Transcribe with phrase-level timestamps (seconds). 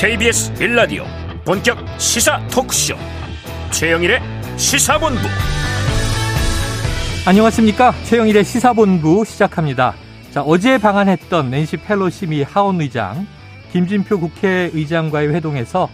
[0.00, 1.02] KBS 1라디오
[1.44, 2.94] 본격 시사 토크쇼.
[3.72, 4.20] 최영일의
[4.56, 5.18] 시사본부.
[7.26, 7.92] 안녕하십니까?
[8.04, 9.94] 최영일의 시사본부 시작합니다.
[10.30, 13.26] 자 어제 방한했던 낸시 펠로시 미 하원 의장
[13.72, 15.88] 김진표 국회의장과의 회동에서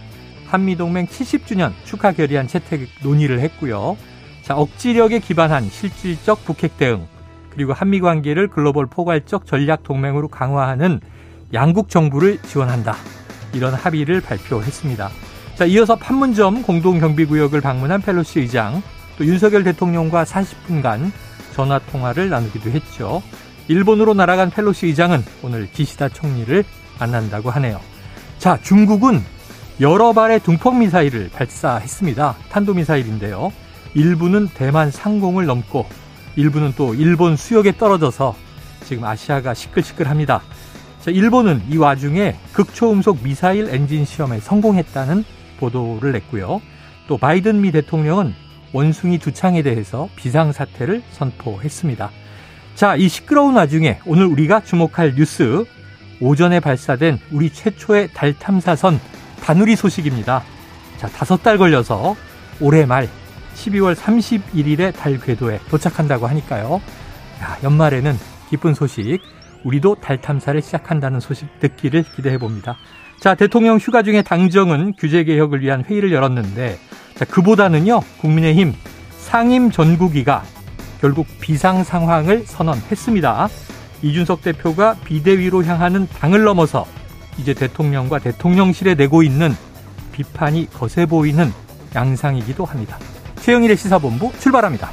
[0.49, 3.97] 한미동맹 70주년 축하 결의안 채택 논의를 했고요.
[4.43, 7.07] 자 억지력에 기반한 실질적 북핵 대응
[7.49, 11.01] 그리고 한미 관계를 글로벌 포괄적 전략 동맹으로 강화하는
[11.55, 12.95] 양국 정부를 지원한다.
[13.55, 15.09] 이런 합의를 발표했습니다.
[15.55, 18.83] 자, 이어서 판문점 공동경비구역을 방문한 펠로시 의장,
[19.17, 21.11] 또 윤석열 대통령과 40분간
[21.53, 23.23] 전화 통화를 나누기도 했죠.
[23.69, 26.63] 일본으로 날아간 펠로시 의장은 오늘 기시다 총리를
[26.99, 27.79] 만난다고 하네요.
[28.37, 29.23] 자, 중국은
[29.79, 32.35] 여러 발의 둥펑 미사일을 발사했습니다.
[32.49, 33.51] 탄도 미사일인데요.
[33.93, 35.87] 일부는 대만 상공을 넘고
[36.35, 38.35] 일부는 또 일본 수역에 떨어져서
[38.83, 40.41] 지금 아시아가 시끌시끌합니다.
[41.05, 45.23] 자, 일본은 이 와중에 극초음속 미사일 엔진 시험에 성공했다는
[45.59, 46.63] 보도를 냈고요.
[47.07, 48.33] 또 바이든 미 대통령은
[48.73, 52.09] 원숭이 두 창에 대해서 비상사태를 선포했습니다.
[52.73, 55.63] 자, 이 시끄러운 와중에 오늘 우리가 주목할 뉴스
[56.21, 58.99] 오전에 발사된 우리 최초의 달 탐사선
[59.43, 60.41] 다누리 소식입니다.
[60.97, 62.15] 자, 다섯 달 걸려서
[62.59, 63.07] 올해 말
[63.53, 66.81] 12월 31일에 달 궤도에 도착한다고 하니까요.
[67.43, 68.17] 야, 연말에는
[68.49, 69.19] 기쁜 소식,
[69.65, 72.77] 우리도 달 탐사를 시작한다는 소식 듣기를 기대해 봅니다.
[73.19, 76.77] 자, 대통령 휴가 중에 당정은 규제 개혁을 위한 회의를 열었는데,
[77.15, 78.73] 자, 그보다는요, 국민의힘
[79.17, 80.43] 상임 전국위가
[81.01, 83.49] 결국 비상 상황을 선언했습니다.
[84.01, 86.85] 이준석 대표가 비대위로 향하는 당을 넘어서
[87.37, 89.53] 이제 대통령과 대통령실에 내고 있는
[90.11, 91.51] 비판이 거세 보이는
[91.95, 92.97] 양상이기도 합니다.
[93.37, 94.89] 최영일의 시사본부 출발합니다.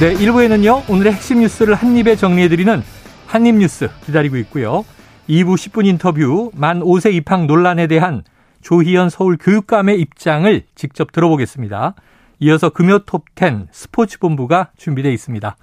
[0.00, 2.82] 네, 1부에는요, 오늘의 핵심 뉴스를 한입에 정리해드리는
[3.26, 4.84] 한입뉴스 기다리고 있고요.
[5.28, 8.24] 2부 10분 인터뷰, 만 5세 입학 논란에 대한
[8.62, 11.94] 조희연 서울 교육감의 입장을 직접 들어보겠습니다.
[12.40, 15.56] 이어서 금요 톱10 스포츠본부가 준비되어 있습니다.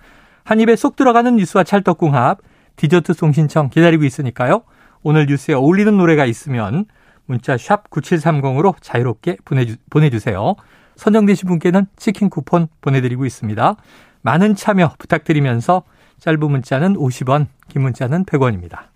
[0.45, 2.37] 한입에 쏙 들어가는 뉴스와 찰떡궁합,
[2.75, 4.61] 디저트 송 신청 기다리고 있으니까요.
[5.01, 6.85] 오늘 뉴스에 어울리는 노래가 있으면
[7.25, 10.55] 문자 샵 9730으로 자유롭게 보내주, 보내주세요.
[10.95, 13.75] 선정되신 분께는 치킨 쿠폰 보내드리고 있습니다.
[14.21, 15.83] 많은 참여 부탁드리면서
[16.19, 18.89] 짧은 문자는 50원, 긴 문자는 100원입니다.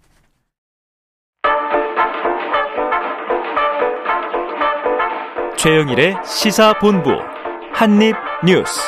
[5.58, 7.12] 최영일의 시사본부
[7.74, 8.82] 한입뉴스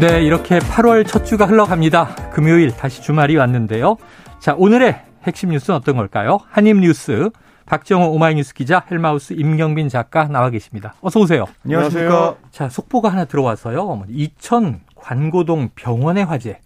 [0.00, 2.30] 네, 이렇게 8월 첫 주가 흘러갑니다.
[2.30, 3.96] 금요일 다시 주말이 왔는데요.
[4.38, 6.38] 자, 오늘의 핵심 뉴스는 어떤 걸까요?
[6.48, 7.30] 한입뉴스
[7.68, 10.94] 박정호 오마이뉴스 기자 헬마우스 임경빈 작가 나와 계십니다.
[11.02, 11.44] 어서 오세요.
[11.66, 12.36] 안녕하십니까.
[12.50, 14.04] 자, 속보가 하나 들어와서요.
[14.08, 16.60] 이천 관고동 병원의 화재.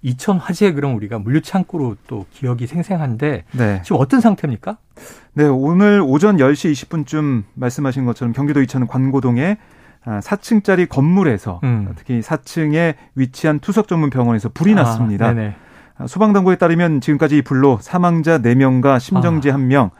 [0.00, 3.82] 이천 화재 그럼 우리가 물류창고로 또 기억이 생생한데 네.
[3.84, 4.78] 지금 어떤 상태입니까?
[5.34, 9.58] 네, 오늘 오전 10시 20분쯤 말씀하신 것처럼 경기도 이천 관고동에
[10.04, 11.92] 4층짜리 건물에서 음.
[11.96, 15.34] 특히 4층에 위치한 투석 전문 병원에서 불이 아, 났습니다.
[15.34, 15.56] 네네.
[16.06, 19.56] 소방당국에 따르면 지금까지 이 불로 사망자 4명과 심정지 아.
[19.56, 19.90] 1명,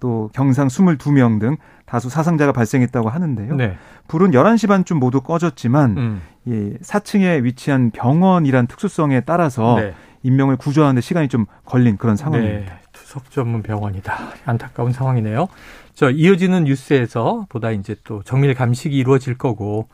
[0.00, 3.54] 또 경상 22명 등 다수 사상자가 발생했다고 하는데요.
[3.54, 3.76] 네.
[4.08, 6.22] 불은 11시 반쯤 모두 꺼졌지만 음.
[6.44, 9.94] 이 4층에 위치한 병원이란 특수성에 따라서 네.
[10.22, 12.72] 인명을 구조하는 데 시간이 좀 걸린 그런 상황입니다.
[12.74, 12.80] 네.
[12.92, 14.16] 투석 전문 병원이다.
[14.44, 15.48] 안타까운 상황이네요.
[15.94, 19.88] 저 이어지는 뉴스에서 보다 이제 또 정밀 감식이 이루어질 거고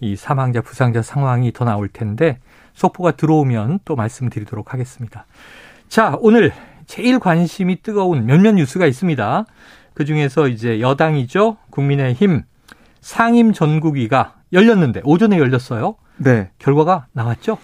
[0.00, 2.38] 이 사망자 부상자 상황이 더 나올 텐데
[2.74, 5.26] 속보가 들어오면 또 말씀드리도록 하겠습니다.
[5.88, 6.52] 자, 오늘
[6.92, 9.46] 제일 관심이 뜨거운 몇몇 뉴스가 있습니다.
[9.94, 11.56] 그 중에서 이제 여당이죠.
[11.70, 12.42] 국민의힘
[13.00, 15.94] 상임 전국위가 열렸는데 오전에 열렸어요.
[16.18, 16.50] 네.
[16.58, 17.56] 결과가 나왔죠?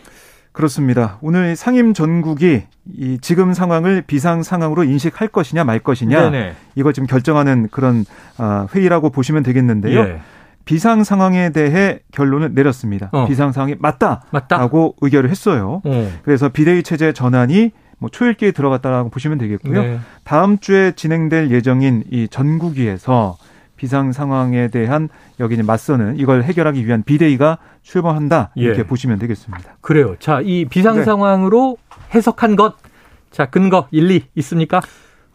[0.52, 1.18] 그렇습니다.
[1.20, 6.54] 오늘 상임 전국이 이 지금 상황을 비상 상황으로 인식할 것이냐 말 것이냐 네네.
[6.74, 8.06] 이걸 지금 결정하는 그런
[8.38, 10.00] 아, 회의라고 보시면 되겠는데요.
[10.00, 10.20] 예.
[10.64, 13.10] 비상 상황에 대해 결론을 내렸습니다.
[13.12, 13.26] 어.
[13.26, 14.68] 비상 상황이 맞다라고 맞다.
[15.02, 15.82] 의결을 했어요.
[15.84, 16.12] 어.
[16.22, 19.82] 그래서 비대위 체제 전환이 뭐 초읽기에 들어갔다라고 보시면 되겠고요.
[19.82, 19.98] 네.
[20.24, 23.36] 다음 주에 진행될 예정인 이 전국위에서
[23.76, 25.08] 비상 상황에 대한
[25.38, 28.82] 여기는 맞서는 이걸 해결하기 위한 비대위가 출범한다 이렇게 예.
[28.84, 29.76] 보시면 되겠습니다.
[29.80, 30.16] 그래요.
[30.18, 31.04] 자, 이 비상 네.
[31.04, 31.76] 상황으로
[32.14, 32.74] 해석한 것,
[33.30, 34.80] 자 근거 일리 있습니까?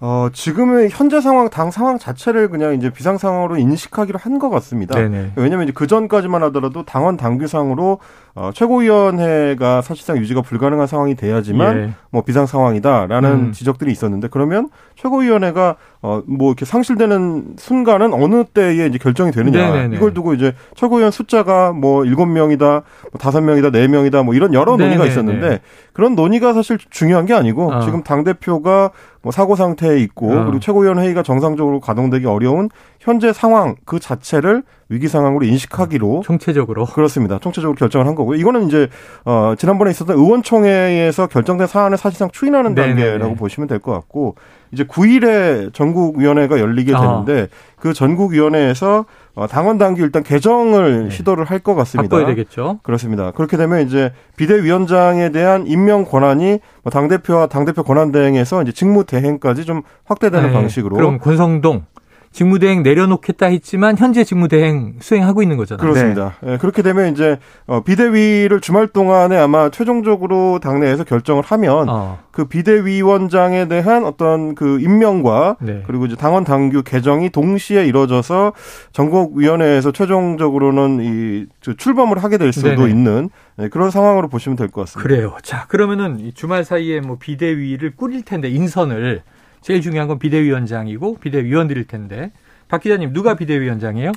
[0.06, 4.96] 어, 지금의 현재 상황, 당 상황 자체를 그냥 이제 비상 상황으로 인식하기로 한 것 같습니다.
[5.00, 5.32] 네네.
[5.38, 8.00] 왜냐하면 이제 그 전까지만 하더라도 당원 당규상으로
[8.36, 11.90] 어, 최고위원회가 사실상 유지가 불가능한 상황이 돼야지만 예.
[12.10, 13.52] 뭐 비상 상황이다라는 음.
[13.52, 19.98] 지적들이 있었는데 그러면 최고위원회가 어뭐 이렇게 상실되는 순간은 어느 때에 이제 결정이 되느냐 네네네.
[19.98, 24.56] 이걸 두고 이제 최고위원 숫자가 뭐 일곱 명이다, 뭐 다섯 명이다, 네 명이다, 뭐 이런
[24.56, 25.10] 여러 논의가 네네네.
[25.10, 25.60] 있었는데
[25.94, 27.82] 그런 논의가 사실 중요한 게 아니고 어.
[27.82, 28.90] 지금 당 대표가
[29.22, 30.46] 뭐 사고 상태에 있고 어.
[30.46, 32.70] 그리고 최고위원 회의가 정상적으로 가동되기 어려운
[33.00, 37.40] 현재 상황 그 자체를 위기 상황으로 인식하기로 총체적으로 그렇습니다.
[37.40, 38.38] 총체적으로 결정을 한 거고요.
[38.40, 38.88] 이거는 이제
[39.26, 43.02] 어 지난번에 있었던 의원총회에서 결정된 사안을 사실상 추인하는 네네네.
[43.02, 44.36] 단계라고 보시면 될 것 같고
[44.72, 47.00] 이제 9일에 전국위원회가 열리게 아.
[47.02, 47.74] 되는데 아.
[47.80, 51.10] 그 전국위원회에서 어, 당원 당규 일단 개정을 네.
[51.10, 52.16] 시도를 할 것 같습니다.
[52.18, 52.80] 바꿔야 되겠죠.
[52.84, 53.32] 그렇습니다.
[53.32, 59.06] 그렇게 되면 이제 비대위원장에 대한 임명 권한이 뭐 당대표와 당 대표 권한 대행에서 이제 직무
[59.06, 60.54] 대행까지 좀 확대되는 네.
[60.54, 60.96] 방식으로.
[60.96, 61.86] 그럼 권성동
[62.34, 65.82] 직무대행 내려놓겠다 했지만 현재 직무대행 수행하고 있는 거잖아요.
[65.82, 66.36] 그렇습니다.
[66.42, 66.52] 네.
[66.52, 67.38] 네, 그렇게 되면 이제
[67.68, 72.20] 어, 비대위를 주말 동안에 아마 최종적으로 당내에서 결정을 하면 어.
[72.32, 75.84] 그 비대위원장에 대한 어떤 그 임명과 네.
[75.86, 78.54] 그리고 이제 당원 당규 개정이 동시에 이루어져서
[78.92, 81.46] 전국위원회에서 최종적으로는 이
[81.78, 82.90] 출범을 하게 될 수도 네네.
[82.90, 85.08] 있는 네, 그런 상황으로 보시면 될 것 같습니다.
[85.08, 85.36] 그래요.
[85.44, 89.22] 자 그러면은 주말 사이에 뭐 비대위를 꾸릴 텐데 인선을
[89.64, 92.32] 제일 중요한 건 비대위원장이고 비대위원들일 텐데
[92.68, 94.12] 박 기자님 누가 비대위원장이에요?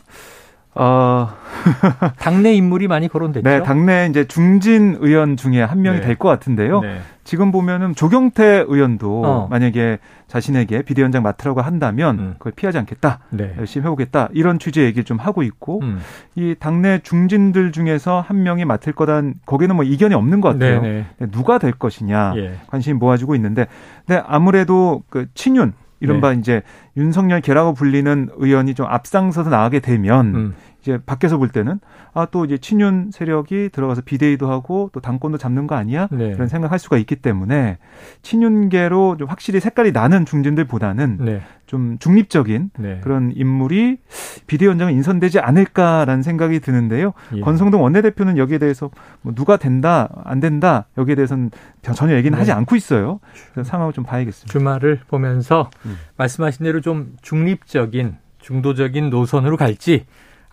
[0.76, 1.28] 어...
[2.19, 3.49] 당내 인물이 많이 거론됐죠.
[3.49, 6.06] 네, 당내 이제 중진 의원 중에 한 명이 네.
[6.06, 6.81] 될것 같은데요.
[6.81, 7.00] 네.
[7.25, 9.49] 지금 보면은 조경태 의원도 어.
[9.50, 12.34] 만약에 자신에게 비대위원장 맡으라고 한다면 음.
[12.38, 13.19] 그걸 피하지 않겠다.
[13.31, 13.55] 네.
[13.58, 14.28] 열심히 해보겠다.
[14.32, 15.99] 이런 취지 의 얘기를 좀 하고 있고 음.
[16.37, 20.82] 이 당내 중진들 중에서 한 명이 맡을 거란 거기는 뭐 이견이 없는 것 같아요.
[20.82, 21.06] 네네.
[21.19, 21.26] 네.
[21.32, 22.58] 누가 될 것이냐 예.
[22.69, 23.67] 관심이 모아지고 있는데
[24.06, 26.38] 근데 아무래도 그 친윤 이른바 네.
[26.38, 26.62] 이제
[26.96, 30.54] 윤석열 계라고 불리는 의원이 좀 앞장서서 나가게 되면 음.
[30.87, 31.81] 이제 밖에서 볼 때는
[32.15, 36.09] 아 또 이제 친윤 세력이 들어가서 비대위도 하고 또 당권도 잡는 거 아니야?
[36.11, 36.29] 네.
[36.29, 37.79] 이런 생각할 수가 있기 때문에
[38.23, 41.41] 친윤계로 좀 확실히 색깔이 나는 중진들보다는 네.
[41.67, 43.00] 좀 중립적인 네.
[43.03, 43.99] 그런 인물이
[44.47, 47.12] 비대위원장에 인선되지 않을까라는 생각이 드는데요.
[47.35, 47.41] 예.
[47.41, 48.91] 권성동 원내대표는 여기에 대해서
[49.23, 51.50] 뭐 누가 된다 안 된다 여기에 대해서는
[51.94, 52.39] 전혀 얘기는 네.
[52.39, 53.21] 하지 않고 있어요.
[53.53, 54.53] 그래서 상황을 좀 봐야겠습니다.
[54.53, 55.97] 주말을 보면서 음.
[56.17, 60.06] 말씀하신 대로 좀 중립적인 중도적인 노선으로 갈지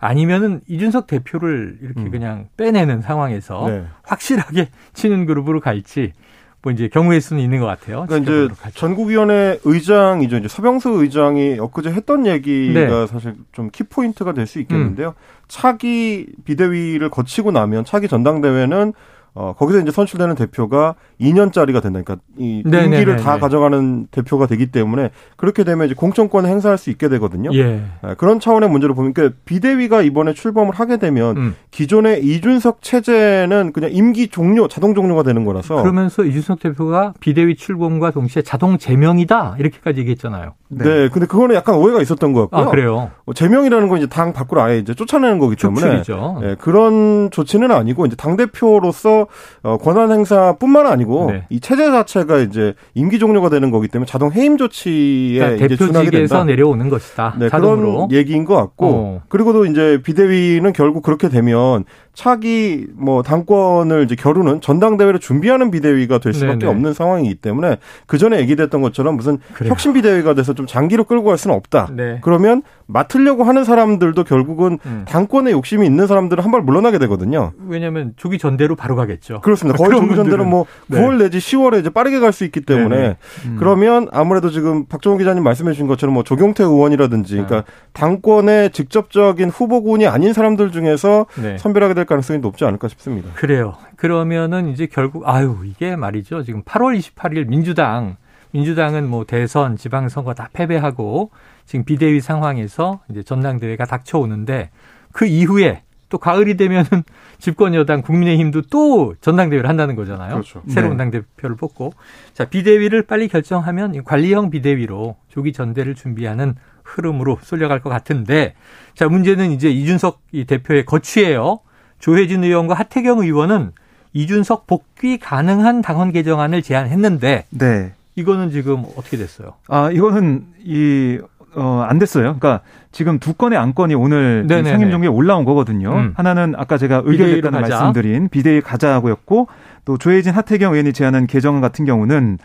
[0.04, 2.10] 아니면은 이준석 대표를 이렇게 음.
[2.10, 3.84] 그냥 빼내는 상황에서 네.
[4.02, 6.12] 확실하게 치는 그룹으로 갈지
[6.60, 8.04] 뭐 이제 경우의 수는 있는 것 같아요.
[8.06, 10.36] 그러니까 이제 전국위원회 의장이죠.
[10.36, 13.06] 이제 서병수 의장이 엊그제 했던 얘기가 네.
[13.06, 15.08] 사실 좀 키포인트가 될 수 있겠는데요.
[15.08, 15.44] 음.
[15.48, 18.92] 차기 비대위를 거치고 나면 차기 전당대회는
[19.36, 22.00] 어, 거기서 이제 선출되는 대표가 2년짜리가 된다.
[22.02, 27.08] 그러니까 이 임기를 다 가져가는 대표가 되기 때문에 그렇게 되면 이제 공천권을 행사할 수 있게
[27.08, 27.50] 되거든요.
[27.54, 27.82] 예.
[28.02, 31.56] 네, 그런 차원의 문제를 보면 그러니까 비대위가 이번에 출범을 하게 되면 음.
[31.72, 38.12] 기존의 이준석 체제는 그냥 임기 종료, 자동 종료가 되는 거라서 그러면서 이준석 대표가 비대위 출범과
[38.12, 40.54] 동시에 자동 제명이다 이렇게까지 얘기했잖아요.
[40.76, 40.84] 네.
[40.84, 41.08] 네.
[41.08, 42.60] 근데 그거는 약간 오해가 있었던 것 같고요.
[42.60, 43.10] 아, 그래요?
[43.24, 46.02] 뭐 제명이라는 건 이제 당 밖으로 아예 이제 쫓아내는 거기 때문에.
[46.40, 49.26] 네, 그런 조치는 아니고 이제 당대표로서
[49.62, 51.46] 어, 권한 행사뿐만 아니고 네.
[51.50, 56.88] 이 체제 자체가 이제 임기 종료가 되는 거기 때문에 자동 해임 조치에 그러니까 대표직에서 내려오는
[56.88, 57.36] 것이다.
[57.38, 58.06] 네, 자동으로.
[58.06, 59.22] 그런 얘기인 것 같고 어.
[59.28, 61.84] 그리고도 이제 비대위는 결국 그렇게 되면
[62.14, 66.70] 차기 뭐 당권을 이제 겨루는 전당대회를 준비하는 비대위가 될 수밖에 네네.
[66.70, 69.70] 없는 상황이기 때문에 그 전에 얘기됐던 것처럼 무슨 그래요.
[69.72, 71.88] 혁신 비대위가 돼서 좀 장기로 끌고 갈 수는 없다.
[71.92, 72.18] 네.
[72.22, 75.04] 그러면 맡으려고 하는 사람들도 결국은 음.
[75.06, 77.52] 당권에 욕심이 있는 사람들은 한 발 물러나게 되거든요.
[77.66, 79.40] 왜냐하면 조기 전대로 바로 가겠죠.
[79.40, 79.76] 그렇습니다.
[79.82, 81.00] 거의 조기 전대로 뭐 네.
[81.00, 83.16] 9월 내지 10월에 이제 빠르게 갈 수 있기 때문에
[83.46, 83.56] 음.
[83.58, 87.62] 그러면 아무래도 지금 박정호 기자님 말씀해 주신 것처럼 뭐 조경태 의원이라든지 그러니까 네.
[87.92, 91.56] 당권의 직접적인 후보군이 아닌 사람들 중에서 네.
[91.58, 93.30] 선별하게 될 가능성이 높지 않을까 싶습니다.
[93.34, 93.74] 그래요.
[93.96, 96.42] 그러면은 이제 결국 아유 이게 말이죠.
[96.42, 98.16] 지금 8월 28일 민주당
[98.54, 101.32] 민주당은 뭐 대선, 지방선거 다 패배하고
[101.66, 104.70] 지금 비대위 상황에서 이제 전당대회가 닥쳐오는데
[105.10, 106.86] 그 이후에 또 가을이 되면은
[107.40, 110.34] 집권 여당 국민의힘도 또 전당대회를 한다는 거잖아요.
[110.34, 110.62] 그렇죠.
[110.68, 110.98] 새로운 네.
[110.98, 111.94] 당대표를 뽑고
[112.32, 118.54] 자 비대위를 빨리 결정하면 관리형 비대위로 조기 전대를 준비하는 흐름으로 쏠려갈 것 같은데
[118.94, 121.58] 자 문제는 이제 이준석 이 대표의 거취예요.
[121.98, 123.72] 조혜진 의원과 하태경 의원은
[124.12, 127.92] 이준석 복귀 가능한 당원 개정안을 제안했는데 네.
[128.16, 129.54] 이거는 지금 어떻게 됐어요?
[129.68, 131.18] 아 이거는 이
[131.56, 132.36] 어, 안 됐어요.
[132.38, 135.92] 그러니까 지금 두 건의 안건이 오늘 상임종에 올라온 거거든요.
[135.92, 136.12] 음.
[136.16, 139.48] 하나는 아까 제가 의결됐다는 말씀드린 비대위 가자고였고
[139.84, 142.38] 또 조혜진 하태경 의원이 제안한 개정안 같은 경우는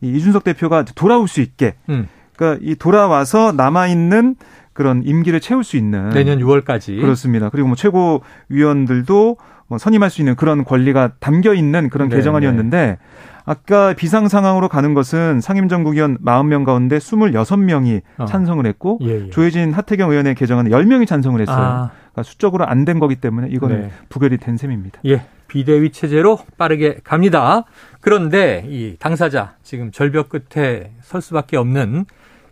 [0.00, 2.08] 이 이준석 대표가 돌아올 수 있게 음.
[2.36, 4.36] 그러니까 이 돌아와서 남아 있는
[4.72, 7.50] 그런 임기를 채울 수 있는 내년 6월까지 그렇습니다.
[7.50, 9.36] 그리고 뭐 최고 위원들도
[9.68, 12.98] 뭐 선임할 수 있는 그런 권리가 담겨 있는 그런 네, 개정안이었는데
[13.44, 18.24] 아까 비상 상황으로 가는 것은 상임정국위원 40명 가운데 26명이 어.
[18.24, 19.30] 찬성을 했고 예, 예.
[19.30, 21.56] 조혜진 하태경 의원의 개정안은 10명이 찬성을 했어요.
[21.56, 21.90] 아.
[22.12, 23.90] 그러니까 수적으로 안 된 거기 때문에 이거는 네.
[24.08, 25.00] 부결이 된 셈입니다.
[25.06, 25.22] 예.
[25.48, 27.64] 비대위 체제로 빠르게 갑니다.
[28.00, 32.06] 그런데 이 당사자 지금 절벽 끝에 설 수밖에 없는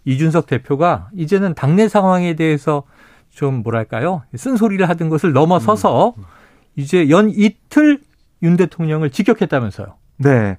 [0.05, 2.83] 이준석 대표가 이제는 당내 상황에 대해서
[3.31, 4.23] 좀 뭐랄까요?
[4.37, 6.25] 쓴소리를 하던 것을 넘어서서 음.
[6.77, 8.01] 이제 연 이틀
[8.43, 9.95] 윤 대통령을 직격했다면서요.
[10.21, 10.57] 네.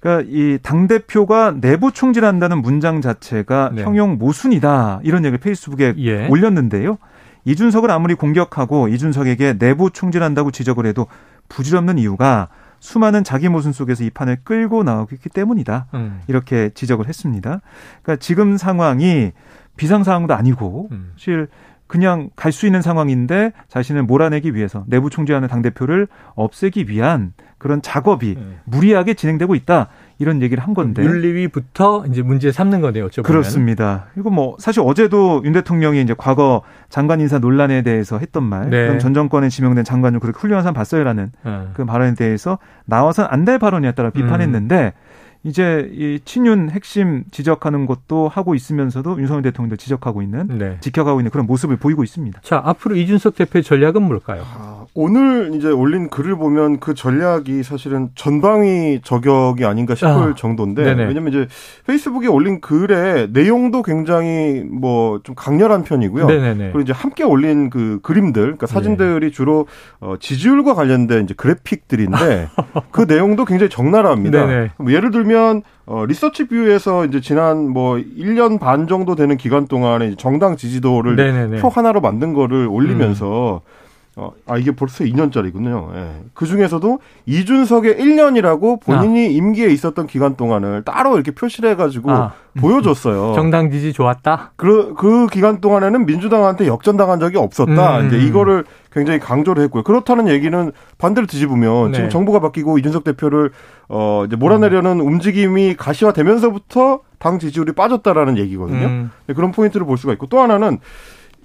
[0.00, 3.82] 그러니까 이 당 대표가 내부 총질한다는 문장 자체가 네.
[3.82, 5.00] 형용 모순이다.
[5.02, 6.28] 이런 얘기를 페이스북에 예.
[6.28, 6.98] 올렸는데요.
[7.44, 11.06] 이준석을 아무리 공격하고 이준석에게 내부 총질한다고 지적을 해도
[11.48, 12.48] 부질없는 이유가
[12.80, 15.86] 수많은 자기 모순 속에서 이 판을 끌고 나오고 있기 때문이다.
[15.94, 16.20] 음.
[16.28, 17.60] 이렇게 지적을 했습니다.
[18.02, 19.32] 그러니까 지금 상황이
[19.76, 21.12] 비상 상황도 아니고 음.
[21.16, 21.48] 사실
[21.86, 27.32] 그냥 갈 수 있는 상황인데 자신을 몰아내기 위해서 내부 총재하는 당 대표를 없애기 위한
[27.66, 28.42] 그런 작업이 네.
[28.64, 29.88] 무리하게 진행되고 있다.
[30.18, 31.02] 이런 얘기를 한 건데.
[31.02, 33.06] 윤리위부터 이제 문제 삼는 거네요.
[33.06, 33.26] 어쩌면.
[33.26, 34.06] 그렇습니다.
[34.14, 38.86] 그리고 뭐 사실 어제도 윤 대통령이 이제 과거 장관 인사 논란에 대해서 했던 말, 네.
[38.86, 41.68] 그럼 전 정권에 지명된 장관 중 그렇게 훌륭한 사람 봤어요라는 네.
[41.74, 45.06] 그 발언에 대해서 나와서는 안될 발언이었다고 비판했는데 음.
[45.46, 50.76] 이제 이 친윤 핵심 지적하는 것도 하고 있으면서도 윤석열 대통령도 지적하고 있는 네.
[50.80, 52.40] 지켜가고 있는 그런 모습을 보이고 있습니다.
[52.42, 54.42] 자 앞으로 이준석 대표의 전략은 뭘까요?
[54.44, 60.82] 아, 오늘 이제 올린 글을 보면 그 전략이 사실은 전방위 저격이 아닌가 싶을 아, 정도인데
[60.82, 61.04] 네네.
[61.04, 61.46] 왜냐면 이제
[61.86, 66.26] 페이스북에 올린 글의 내용도 굉장히 뭐 좀 강렬한 편이고요.
[66.26, 66.64] 네네네.
[66.66, 69.30] 그리고 이제 함께 올린 그 그림들, 그러니까 사진들이 네.
[69.30, 69.66] 주로
[70.00, 72.48] 어, 지지율과 관련된 이제 그래픽들인데
[72.90, 74.46] 그 내용도 굉장히 적나라합니다.
[74.78, 80.14] 뭐 예를 들면 어, 리서치 뷰에서 이제 지난 뭐 1년 반 정도 되는 기간 동안에
[80.16, 81.60] 정당 지지도를 네네네.
[81.60, 83.85] 표 하나로 만든 거를 올리면서 음.
[84.18, 85.94] 어, 아, 이게 벌써 2년짜리군요.
[85.94, 86.22] 예.
[86.32, 89.28] 그 중에서도 이준석의 1년이라고 본인이 아.
[89.28, 92.32] 임기에 있었던 기간 동안을 따로 이렇게 표시를 해가지고 아.
[92.58, 93.34] 보여줬어요.
[93.36, 94.52] 정당 지지 좋았다?
[94.56, 98.00] 그, 그 기간 동안에는 민주당한테 역전당한 적이 없었다.
[98.00, 98.06] 음.
[98.06, 99.82] 이제 이거를 굉장히 강조를 했고요.
[99.82, 101.96] 그렇다는 얘기는 반대로 뒤집으면 네.
[101.96, 103.50] 지금 정부가 바뀌고 이준석 대표를
[103.90, 105.06] 어, 이제 몰아내려는 음.
[105.06, 108.86] 움직임이 가시화되면서부터 당 지지율이 빠졌다라는 얘기거든요.
[108.86, 109.10] 음.
[109.26, 110.78] 네, 그런 포인트를 볼 수가 있고 또 하나는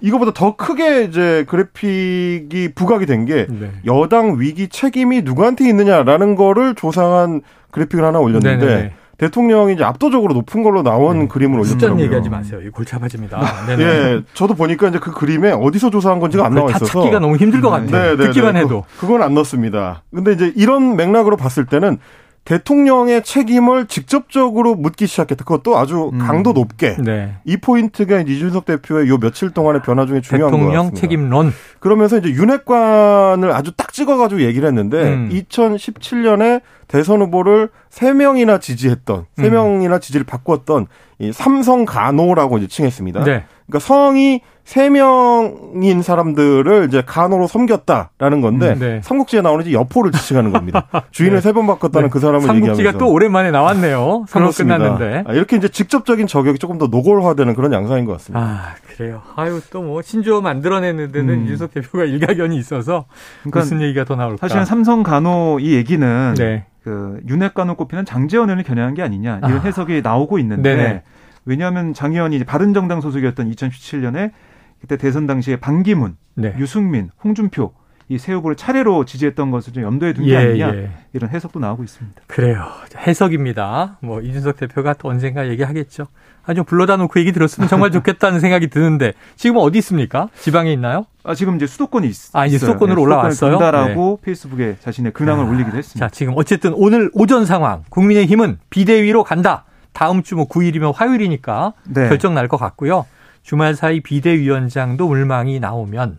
[0.02, 3.70] 이거보다 더 크게 이제 그래픽이 부각이 된게 네.
[3.86, 7.40] 여당 위기 책임이 누구한테 있느냐라는 거를 조사한
[7.70, 8.74] 그래픽을 하나 올렸는데 네네네.
[8.74, 8.92] 네, 네.
[9.18, 11.28] 대통령이 이제 압도적으로 높은 걸로 나온 네.
[11.28, 11.90] 그림을 올렸더라고요.
[11.90, 12.60] 숫자 얘기하지 마세요.
[12.60, 13.40] 이 골치 아파집니다.
[13.68, 17.36] 네 예, 저도 보니까 이제 그 그림에 어디서 조사한 건지가 안 나와 있어서 찾기가 너무
[17.36, 18.16] 힘들 것 같아요.
[18.16, 18.16] 네네네.
[18.16, 18.84] 듣기만 해도.
[18.98, 20.02] 그, 그건 안 넣습니다.
[20.12, 21.98] 근데 이제 이런 맥락으로 봤을 때는
[22.44, 25.44] 대통령의 책임을 직접적으로 묻기 시작했다.
[25.44, 26.18] 그것도 아주 음.
[26.18, 26.96] 강도 높게.
[26.98, 27.36] 네.
[27.44, 30.82] 이 포인트가 이준석 대표의 요 며칠 동안의 변화 중에 중요한 것 같습니다.
[30.82, 31.52] 대통령 책임론.
[31.78, 35.30] 그러면서 이제 윤핵관을 아주 딱 찍어가지고 얘기를 했는데 음.
[35.30, 40.00] 2017년에 대선 후보를 3명이나 지지했던, 3명이나 음.
[40.00, 40.86] 지지를 바꿨던
[41.20, 43.24] 이 삼성 간호라고 이제 칭했습니다.
[43.24, 43.44] 네.
[43.66, 49.00] 그러니까 성이 세 명인 사람들을 이제 간호로 섬겼다라는 건데 음, 네.
[49.02, 50.86] 삼국지에 나오는 이제 여포를 지칭하는 겁니다.
[51.10, 51.40] 주인을 네.
[51.40, 52.12] 세번 바꿨다는 네.
[52.12, 54.24] 그 사람을 삼국지가 얘기하면서 삼국지가 또 오랜만에 나왔네요.
[54.28, 58.44] 삼국 끝났는데 아, 이렇게 이제 직접적인 저격이 조금 더 노골화되는 그런 양상인 것 같습니다.
[58.44, 59.22] 아 그래요.
[59.36, 61.46] 아유 또 뭐 신조어 만들어내는 데는 음.
[61.48, 63.06] 윤석 대표가 일가견이 있어서
[63.40, 64.36] 그러니까 무슨 얘기가 더 나올까?
[64.36, 66.66] 사실은 삼성 간호 이 얘기는 네.
[66.84, 69.60] 그 윤핵 간호 꼽히는 장재원 의원을 겨냥한 게 아니냐 이런 아.
[69.62, 70.76] 해석이 나오고 있는데.
[70.76, 71.02] 네네.
[71.44, 74.32] 왜냐하면 장 의원이 바른정당 소속이었던 2017년에
[74.80, 76.54] 그때 대선 당시에 반기문, 네.
[76.58, 77.72] 유승민, 홍준표
[78.08, 80.90] 이세 후보를 차례로 지지했던 것을 좀 염두에 둔게 예, 아니냐 예.
[81.12, 82.22] 이런 해석도 나오고 있습니다.
[82.26, 82.66] 그래요.
[82.96, 83.98] 해석입니다.
[84.00, 86.06] 뭐 이준석 대표가 또 언젠가 얘기하겠죠.
[86.44, 90.28] 아주 불러다 놓고 얘기 들었으면 정말 좋겠다는 생각이 드는데 지금 어디 있습니까?
[90.38, 91.06] 지방에 있나요?
[91.24, 93.58] 아 지금 이제 수도권이 있, 아 이제 수도권으로 네, 올라왔어요.
[93.58, 94.26] 다라고 네.
[94.26, 96.06] 페이스북에 자신의 근황을 아, 올리기도 했습니다.
[96.06, 99.64] 자 지금 어쨌든 오늘 오전 상황 국민의힘은 비대위로 간다.
[99.92, 102.08] 다음 주 뭐 9일이면 화요일이니까 네.
[102.08, 103.06] 결정 날 것 같고요.
[103.42, 106.18] 주말 사이 비대위원장도 물망이 나오면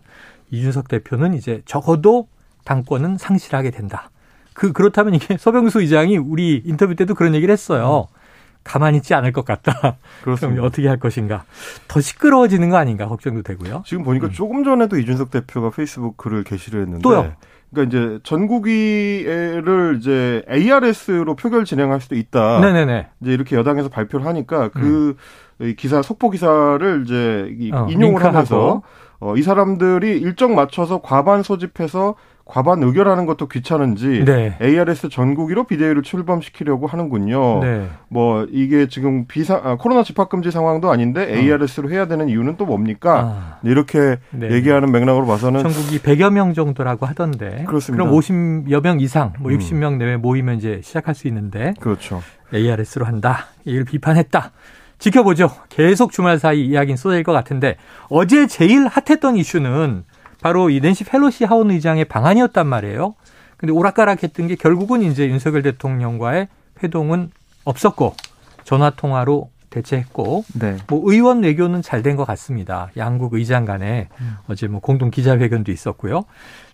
[0.50, 2.28] 이준석 대표는 이제 적어도
[2.64, 4.10] 당권은 상실하게 된다.
[4.54, 8.08] 그 그렇다면 이게 서병수 의장이 우리 인터뷰 때도 그런 얘기를 했어요.
[8.10, 8.14] 음.
[8.62, 9.96] 가만히 있지 않을 것 같다.
[10.22, 11.44] 그럼 어떻게 할 것인가.
[11.86, 13.82] 더 시끄러워지는 거 아닌가 걱정도 되고요.
[13.84, 14.32] 지금 보니까 음.
[14.32, 17.32] 조금 전에도 이준석 대표가 페이스북 글을 게시를 했는데 또요.
[17.74, 22.60] 그러니까 이제 전국위를 이제 ARS로 표결 진행할 수도 있다.
[22.60, 23.08] 네네네.
[23.20, 25.16] 이제 이렇게 여당에서 발표를 하니까 그
[25.60, 25.74] 음.
[25.76, 28.26] 기사 속보 기사를 이제 어, 인용을 링크하고.
[28.26, 28.82] 하면서
[29.20, 32.14] 어, 이 사람들이 일정 맞춰서 과반 소집해서
[32.44, 34.56] 과반 의결하는 것도 귀찮은지 네.
[34.60, 37.60] ARS 전국위로 비대위를 출범시키려고 하는군요.
[37.60, 37.88] 네.
[38.08, 41.36] 뭐 이게 지금 비상 아, 코로나 집합 금지 상황도 아닌데 어.
[41.36, 43.20] ARS로 해야 되는 이유는 또 뭡니까?
[43.20, 43.58] 아.
[43.62, 44.50] 이렇게 네.
[44.52, 47.64] 얘기하는 맥락으로 봐서는 전국이 100여 명 정도라고 하던데.
[47.66, 48.04] 그렇습니다.
[48.04, 49.98] 그럼 50여 명 이상, 뭐 60명 음.
[49.98, 51.72] 내외 모이면 이제 시작할 수 있는데.
[51.80, 52.20] 그렇죠.
[52.52, 53.46] ARS로 한다.
[53.64, 54.52] 이를 비판했다.
[54.98, 55.50] 지켜보죠.
[55.70, 57.76] 계속 주말 사이 이야기는 쏟아질 것 같은데
[58.08, 60.04] 어제 제일 핫했던 이슈는
[60.44, 63.14] 바로 이 낸시 펠로시 하원 의장의 방안이었단 말이에요.
[63.56, 66.48] 근데 오락가락했던 게 결국은 이제 윤석열 대통령과의
[66.82, 67.30] 회동은
[67.64, 68.14] 없었고
[68.62, 70.76] 전화 통화로 대체했고 네.
[70.86, 72.90] 뭐 의원 외교는 잘 된 것 같습니다.
[72.98, 74.34] 양국 의장 간에 음.
[74.46, 76.26] 어제 뭐 공동 기자회견도 있었고요.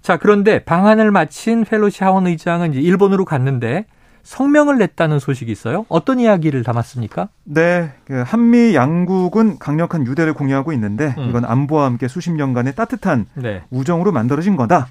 [0.03, 3.87] 자 그런데 방안을 마친 펠로시 하원 의장은 이제 일본으로 갔는데
[4.23, 5.87] 성명을 냈다는 소식이 있어요.
[5.89, 7.29] 어떤 이야기를 담았습니까?
[7.45, 11.29] 네, 그 한미 양국은 강력한 유대를 공유하고 있는데 음.
[11.29, 13.63] 이건 안보와 함께 수십 년간의 따뜻한 네.
[13.71, 14.89] 우정으로 만들어진 거다.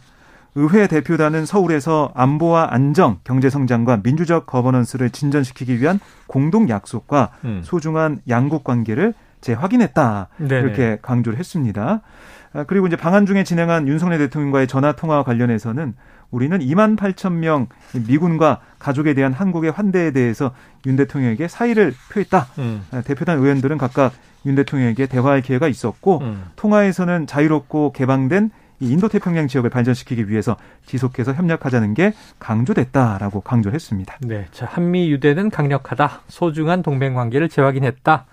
[0.55, 7.61] 의회 대표단은 서울에서 안보와 안정, 경제 성장과 민주적 거버넌스를 진전시키기 위한 공동 약속과 음.
[7.63, 10.27] 소중한 양국 관계를 재확인했다.
[10.37, 10.59] 네네.
[10.59, 12.01] 이렇게 강조를 했습니다.
[12.51, 15.93] 아, 그리고 이제 방한 중에 진행한 윤석열 대통령과의 전화 통화와 관련해서는
[16.31, 17.67] 우리는 2만 8천 명
[18.07, 20.51] 미군과 가족에 대한 한국의 환대에 대해서
[20.85, 22.47] 윤 대통령에게 사의를 표했다.
[22.59, 22.85] 음.
[22.91, 24.13] 아, 대표단 의원들은 각각
[24.45, 26.45] 윤 대통령에게 대화할 기회가 있었고 음.
[26.55, 30.55] 통화에서는 자유롭고 개방된 이 인도태평양 지역을 발전시키기 위해서
[30.85, 34.17] 지속해서 협력하자는 게 강조됐다라고 강조했습니다.
[34.21, 36.21] 네, 자 한미 유대는 강력하다.
[36.29, 38.25] 소중한 동맹 관계를 재확인했다.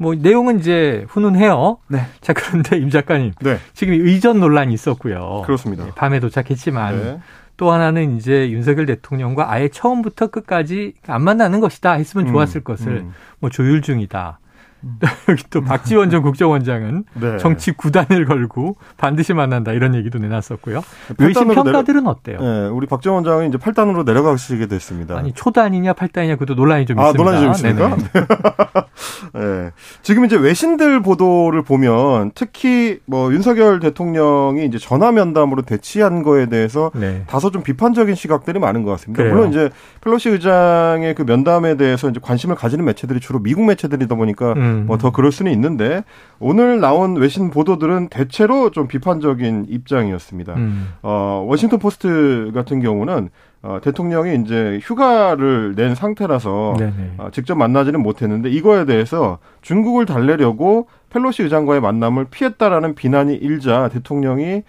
[0.00, 1.76] 뭐 내용은 이제 훈훈해요.
[1.88, 2.00] 네.
[2.22, 3.58] 자 그런데 임 작가님, 네.
[3.74, 5.42] 지금 의전 논란이 있었고요.
[5.44, 5.84] 그렇습니다.
[5.84, 7.20] 네, 밤에 도착했지만 네.
[7.58, 12.64] 또 하나는 이제 윤석열 대통령과 아예 처음부터 끝까지 안 만나는 것이다 했으면 음, 좋았을 음,
[12.64, 13.12] 것을 음.
[13.40, 14.38] 뭐 조율 중이다.
[15.28, 17.38] 여기 또 박지원 전 국정원장은 네.
[17.38, 20.82] 정치 구단을 걸고 반드시 만난다 이런 얘기도 내놨었고요.
[21.18, 22.10] 외신 평가들은 내려...
[22.10, 22.38] 어때요?
[22.40, 25.16] 네, 우리 박지원 원장이 이제 8단으로 내려가시게 됐습니다.
[25.16, 27.22] 아니 초단이냐 8단이냐 그것도 논란이 좀 아, 있습니다.
[27.22, 27.96] 논란이 좀 있습니까?
[29.34, 29.70] 네.
[30.02, 36.90] 지금 이제 외신들 보도를 보면 특히 뭐 윤석열 대통령이 이제 전화 면담으로 대치한 거에 대해서
[36.94, 37.24] 네.
[37.26, 39.22] 다소 좀 비판적인 시각들이 많은 것 같습니다.
[39.22, 39.34] 그래요.
[39.34, 39.70] 물론 이제
[40.00, 44.69] 펠로시 의장의 그 면담에 대해서 이제 관심을 가지는 매체들이 주로 미국 매체들이다 보니까 음.
[44.70, 44.86] 음.
[44.86, 46.02] 뭐더 그럴 수는 있는데
[46.38, 50.54] 오늘 나온 외신 보도들은 대체로 좀 비판적인 입장이었습니다.
[50.54, 50.88] 음.
[51.02, 53.30] 어, 워싱턴 포스트 같은 경우는
[53.62, 56.74] 어, 대통령이 이제 휴가를 낸 상태라서
[57.18, 64.62] 어, 직접 만나지는 못했는데 이거에 대해서 중국을 달래려고 펠로시 의장과의 만남을 피했다라는 비난이 일자 대통령이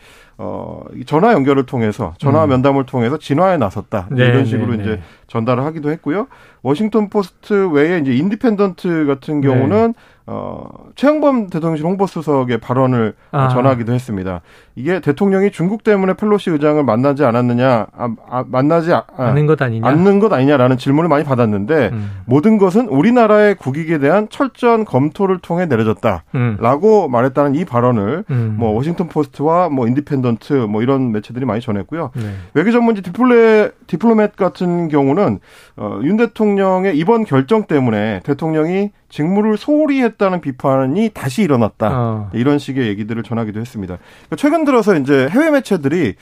[0.43, 2.49] 어, 전화 연결을 통해서 전화 음.
[2.49, 5.01] 면담을 통해서 진화에 나섰다 네, 이런 식으로 네, 이제 네.
[5.27, 6.27] 전달을 하기도 했고요.
[6.63, 10.01] 워싱턴 포스트 외에 이제 인디펜던트 같은 경우는 네.
[10.33, 10.65] 어,
[10.95, 13.49] 최영범 대통령실 홍보수석의 발언을 아.
[13.49, 14.39] 전하기도 했습니다.
[14.75, 19.85] 이게 대통령이 중국 때문에 펠로시 의장을 만나지 않았느냐, 아, 아, 만나지 아, 않는 것 아니냐,
[19.85, 22.11] 않는 것 아니냐라는 질문을 많이 받았는데 음.
[22.25, 27.11] 모든 것은 우리나라의 국익에 대한 철저한 검토를 통해 내려졌다라고 음.
[27.11, 28.55] 말했다는 이 발언을 음.
[28.57, 32.11] 뭐 워싱턴 포스트와 뭐 인디펜던트 뭐 이런 매체들이 많이 전했고요.
[32.15, 32.21] 네.
[32.53, 35.39] 외교 전문지 디플레 디플로맷 같은 경우는
[35.77, 41.89] 어, 윤 대통령의 이번 결정 때문에 대통령이 직무를 소홀히 했다는 비판이 다시 일어났다.
[41.91, 42.29] 어.
[42.33, 43.97] 이런 식의 얘기들을 전하기도 했습니다.
[43.97, 46.15] 그러니까 최근 들어서 이제 해외 매체들이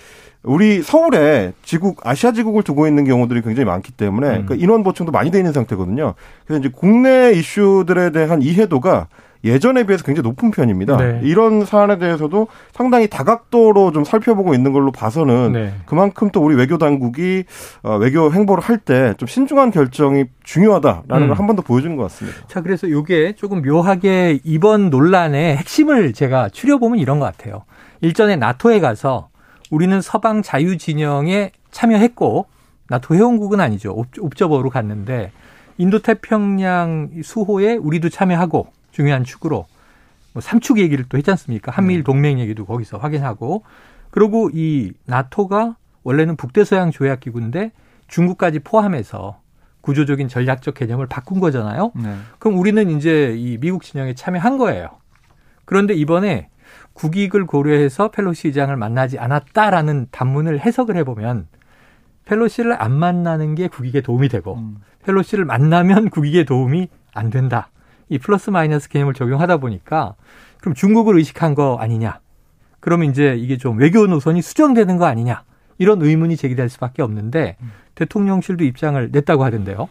[0.44, 4.46] 우리 서울에 지국 아시아 지국을 두고 있는 경우들이 굉장히 많기 때문에 음.
[4.46, 6.14] 그러니까 인원 보충도 많이 돼 있는 상태거든요.
[6.46, 9.08] 그래서 이제 국내 이슈들에 대한 이해도가
[9.44, 10.98] 예전에 비해서 굉장히 높은 편입니다.
[10.98, 11.20] 네.
[11.24, 15.74] 이런 사안에 대해서도 상당히 다각도로 좀 살펴보고 있는 걸로 봐서는 네.
[15.86, 17.46] 그만큼 또 우리 외교 당국이
[17.84, 21.28] 어, 외교 행보를 할 때 좀 신중한 결정이 중요하다라는 음.
[21.30, 22.38] 걸한 번 더 보여주는 것 같습니다.
[22.48, 27.64] 자, 그래서 이게 조금 묘하게 이번 논란의 핵심을 제가 추려보면 이런 것 같아요.
[28.02, 29.30] 일전에 나토에 가서
[29.72, 32.46] 우리는 서방 자유 진영에 참여했고
[32.90, 33.96] 나토 회원국은 아니죠.
[34.20, 35.32] 옵저버로 갔는데
[35.78, 39.68] 인도 태평양 수호에 우리도 참여하고 중요한 축으로
[40.34, 41.72] 뭐 삼축 얘기를 또 했지 않습니까?
[41.72, 42.04] 한미일 네.
[42.04, 43.64] 동맹 얘기도 거기서 확인하고
[44.12, 47.72] 그리고 이 나토가 원래는 북대서양 조약 기구인데
[48.08, 49.42] 중국까지 포함해서
[49.82, 51.92] 구조적인 전략적 개념을 바꾼 거잖아요.
[51.96, 52.16] 네.
[52.38, 54.90] 그럼 우리는 이제 이 미국 진영에 참여한 거예요.
[55.66, 56.50] 그런데 이번에
[56.94, 61.48] 국익을 고려해서 펠로시 의장을 만나지 않았다라는 단문을 해석을 해보면
[62.26, 64.78] 펠로시를 안 만나는 게 국익에 도움이 되고 음.
[65.04, 67.70] 펠로시를 만나면 국익에 도움이 안 된다.
[68.10, 70.16] 이 플러스 마이너스 개념을 적용하다 보니까
[70.60, 72.20] 그럼 중국을 의식한 거 아니냐?
[72.80, 75.44] 그러면 이제 이게 좀 외교 노선이 수정되는 거 아니냐?
[75.78, 77.72] 이런 의문이 제기될 수밖에 없는데 음.
[77.96, 79.88] 대통령실도 입장을 냈다고 하던데요.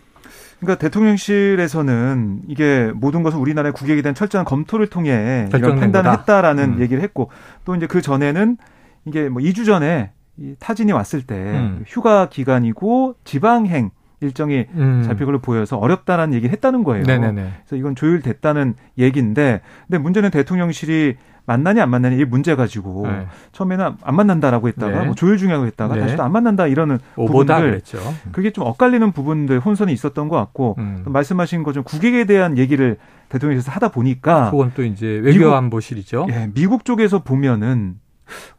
[0.60, 6.20] 그러니까 대통령실에서는 이게 모든 것을 우리나라의 국익에 대한 철저한 검토를 통해 이런 판단을 거다.
[6.20, 6.80] 했다라는 음.
[6.80, 7.30] 얘기를 했고
[7.64, 8.56] 또 이제 그 전에는
[9.04, 11.84] 이게 뭐 2주 전에 이 타진이 왔을 때 음.
[11.86, 15.02] 휴가 기간이고 지방행 일정이 음.
[15.06, 17.04] 잡힐 걸로 보여서 어렵다라는 얘기를 했다는 거예요.
[17.04, 17.52] 네네네.
[17.64, 23.26] 그래서 이건 조율됐다는 얘기인데 근데 문제는 대통령실이 만나냐 안 만나냐 이 문제 가지고 네.
[23.52, 25.06] 처음에는 안 만난다라고 했다가 네.
[25.06, 26.00] 뭐 조율 중이라고 했다가 네.
[26.02, 27.98] 다시 또 안 만난다 이러는 부분들 그랬죠.
[28.32, 31.04] 그게 좀 엇갈리는 부분들 혼선이 있었던 것 같고 음.
[31.06, 32.98] 말씀하신 것좀 국익에 대한 얘기를
[33.30, 36.26] 대통령께서 하다 보니까 그건 또 이제 외교안보실이죠.
[36.30, 37.94] 예, 미국 쪽에서 보면은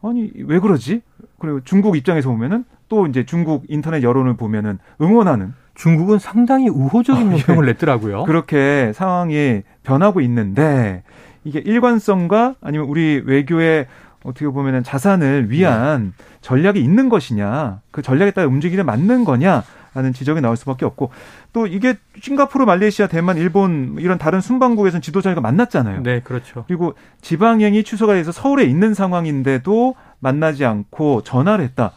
[0.02, 1.02] 아니 왜 그러지?
[1.38, 7.64] 그리고 중국 입장에서 보면은 또 이제 중국 인터넷 여론을 보면은 응원하는 중국은 상당히 우호적인 평을
[7.64, 7.72] 아, 예.
[7.72, 8.24] 냈더라고요.
[8.26, 11.02] 그렇게 상황이 변하고 있는데
[11.44, 13.86] 이게 일관성과 아니면 우리 외교의
[14.24, 16.24] 어떻게 보면은 자산을 위한 네.
[16.42, 21.10] 전략이 있는 것이냐, 그 전략에 따라 움직이는 맞는 거냐, 하는 지적이 나올 수밖에 없고
[21.52, 26.02] 또 이게 싱가포르, 말레이시아, 대만, 일본 이런 다른 순방국에서는 지도자가 만났잖아요.
[26.02, 26.64] 네, 그렇죠.
[26.68, 31.92] 그리고 지방행이 취소가 돼서 서울에 있는 상황인데도 만나지 않고 전화를 했다.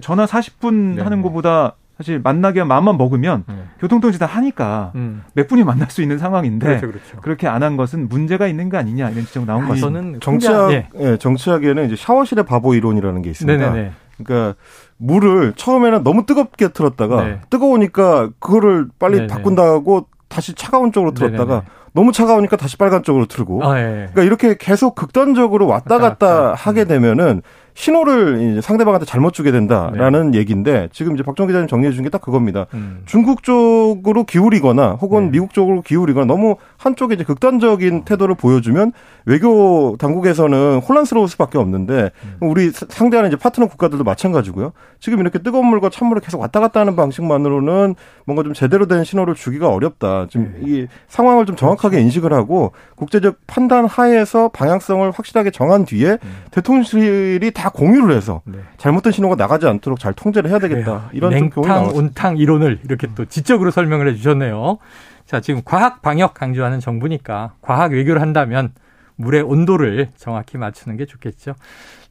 [0.00, 1.02] 전화 40분 네.
[1.02, 3.54] 하는 것보다 사실 만나게 마음만 먹으면 네.
[3.78, 5.22] 교통통신 다 하니까 음.
[5.34, 7.16] 몇 분이 만날 수 있는 상황인데 그렇죠, 그렇죠.
[7.20, 10.18] 그렇게 안 한 것은 문제가 있는 거 아니냐 이런 지적 나온 것 같습니다.
[10.20, 10.88] 정치학, 네.
[10.92, 13.70] 네, 정치학에는 이제 샤워실의 바보 이론이라는 게 있습니다.
[13.70, 13.92] 네네네.
[14.24, 14.56] 그러니까
[14.96, 17.40] 물을 처음에는 너무 뜨겁게 틀었다가 네.
[17.50, 19.26] 뜨거우니까 그거를 빨리 네네.
[19.28, 21.62] 바꾼다고 다시 차가운 쪽으로 틀었다가 네네네.
[21.92, 23.64] 너무 차가우니까 다시 빨간 쪽으로 틀고.
[23.64, 23.82] 아, 예.
[24.12, 27.42] 그러니까 이렇게 계속 극단적으로 왔다 갔다 하게 되면은
[27.74, 30.38] 신호를 이제 상대방한테 잘못 주게 된다라는 네.
[30.38, 32.66] 얘기인데 지금 이제 박정 기자님 정리해 준게딱 그겁니다.
[32.72, 33.02] 음.
[33.04, 35.30] 중국 쪽으로 기울이거나 혹은 네.
[35.32, 38.92] 미국 쪽으로 기울이거나 너무 한쪽에 이제 극단적인 태도를 보여주면
[39.26, 42.48] 외교 당국에서는 혼란스러울 수밖에 없는데 음.
[42.48, 44.72] 우리 상대하는 이제 파트너 국가들도 마찬가지고요.
[45.00, 49.34] 지금 이렇게 뜨거운 물과 찬물을 계속 왔다 갔다 하는 방식만으로는 뭔가 좀 제대로 된 신호를
[49.34, 50.28] 주기가 어렵다.
[50.30, 50.60] 지금 네.
[50.64, 52.04] 이 상황을 좀 정확하게 그렇죠.
[52.04, 56.34] 인식을 하고 국제적 판단 하에서 방향성을 확실하게 정한 뒤에 음.
[56.52, 58.58] 대통령실이 다다 공유를 해서 네.
[58.76, 60.84] 잘못된 신호가 나가지 않도록 잘 통제를 해야 되겠다.
[60.84, 61.02] 그래요.
[61.14, 64.76] 이런 냉탕 온탕 이론을 이렇게 또 지적으로 설명을 해주셨네요.
[65.24, 68.74] 자 지금 과학 방역 강조하는 정부니까 과학 외교를 한다면
[69.16, 71.54] 물의 온도를 정확히 맞추는 게 좋겠죠.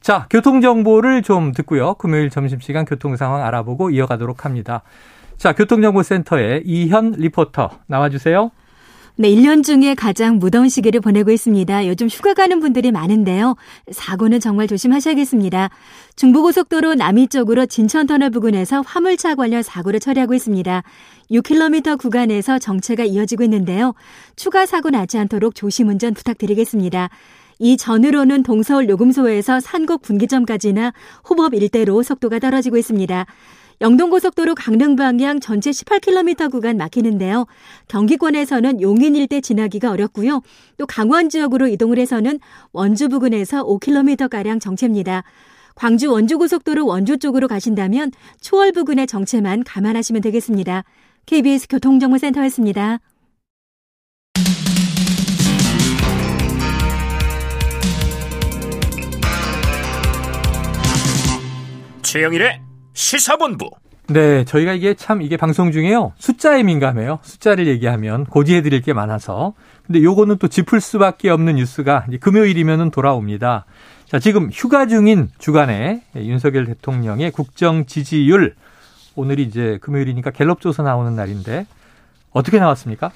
[0.00, 1.94] 자 교통 정보를 좀 듣고요.
[1.94, 4.82] 금요일 점심시간 교통 상황 알아보고 이어가도록 합니다.
[5.36, 8.50] 자 교통정보센터에 이현 리포터 나와주세요.
[9.16, 11.86] 네, 1년 중에 가장 무더운 시기를 보내고 있습니다.
[11.86, 13.54] 요즘 휴가 가는 분들이 많은데요.
[13.92, 15.70] 사고는 정말 조심하셔야겠습니다.
[16.16, 20.82] 중부고속도로 남이 쪽으로 진천터널 부근에서 화물차 관련 사고를 처리하고 있습니다.
[21.30, 23.94] 6km 구간에서 정체가 이어지고 있는데요.
[24.34, 27.08] 추가 사고 나지 않도록 조심 운전 부탁드리겠습니다.
[27.60, 30.92] 이 전으로는 동서울 요금소에서 산곡 분기점까지나
[31.30, 33.26] 호법 일대로 속도가 떨어지고 있습니다.
[33.84, 37.44] 영동고속도로 강릉 방향 전체 18km 구간 막히는데요.
[37.88, 40.40] 경기권에서는 용인 일대 지나기가 어렵고요.
[40.78, 42.40] 또 강원 지역으로 이동을 해서는
[42.72, 45.22] 원주 부근에서 5km가량 정체입니다.
[45.74, 50.84] 광주 원주고속도로 원주 쪽으로 가신다면 초월 부근의 정체만 감안하시면 되겠습니다.
[51.26, 53.00] KBS 교통정보센터였습니다.
[62.02, 62.63] 최영일의
[62.94, 63.70] 시사본부.
[64.08, 66.12] 네, 저희가 이게 참 이게 방송 중에요.
[66.18, 67.18] 숫자에 민감해요.
[67.22, 69.54] 숫자를 얘기하면 고지해 드릴 게 많아서.
[69.86, 73.66] 근데 요거는 또 짚을 수밖에 없는 뉴스가 금요일이면은 돌아옵니다.
[74.06, 78.54] 자, 지금 휴가 중인 주간에 윤석열 대통령의 국정 지지율
[79.16, 81.66] 오늘이 이제 금요일이니까 갤럽 조사 나오는 날인데
[82.32, 83.10] 어떻게 나왔습니까?